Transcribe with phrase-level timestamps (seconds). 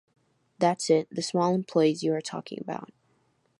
[0.57, 2.91] That’s it, the small employees you are talking about.